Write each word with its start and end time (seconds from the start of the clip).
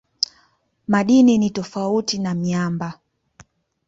Madini 0.87 1.37
ni 1.37 1.49
tofauti 1.49 2.19
na 2.19 2.33
miamba. 2.33 2.99